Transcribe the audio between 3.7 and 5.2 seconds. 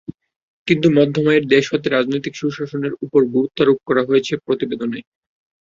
করা হয়েছে প্রতিবেদনে।